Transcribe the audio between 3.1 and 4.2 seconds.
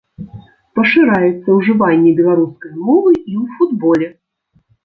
і ў футболе.